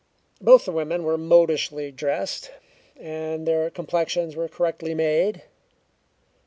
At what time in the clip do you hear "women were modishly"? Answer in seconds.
0.71-1.91